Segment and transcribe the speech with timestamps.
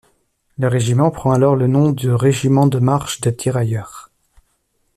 [0.57, 4.09] Le régiment prend alors le nom de Régiment de Marche de Tirailleurs.